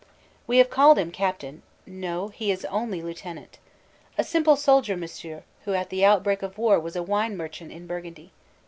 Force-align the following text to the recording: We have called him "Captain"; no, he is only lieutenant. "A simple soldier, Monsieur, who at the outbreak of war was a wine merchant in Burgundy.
We 0.47 0.57
have 0.57 0.71
called 0.71 0.97
him 0.97 1.11
"Captain"; 1.11 1.61
no, 1.85 2.29
he 2.29 2.49
is 2.49 2.65
only 2.65 3.03
lieutenant. 3.03 3.59
"A 4.17 4.23
simple 4.23 4.55
soldier, 4.55 4.97
Monsieur, 4.97 5.43
who 5.65 5.75
at 5.75 5.91
the 5.91 6.03
outbreak 6.03 6.41
of 6.41 6.57
war 6.57 6.79
was 6.79 6.95
a 6.95 7.03
wine 7.03 7.37
merchant 7.37 7.71
in 7.71 7.85
Burgundy. 7.85 8.31